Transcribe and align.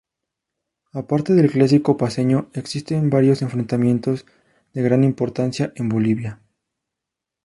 Aparte 0.93 1.35
del 1.35 1.51
Clásico 1.51 1.95
Paceño, 1.95 2.49
existe 2.53 2.99
varios 3.03 3.43
enfrentamientos 3.43 4.25
de 4.73 4.81
gran 4.81 5.03
importancia 5.03 5.73
en 5.75 5.89
Bolivia. 5.89 6.39